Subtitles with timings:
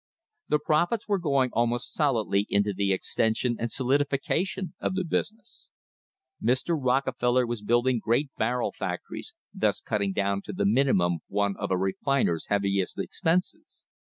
[0.49, 5.69] The profits were going almost solidly into the extension and solidification of the business.
[6.41, 6.69] Mr.
[6.75, 11.69] j Rockefeller was building great barrel factories, thus cutting down to the minimum one of
[11.69, 13.85] a refiner's heaviest expenses.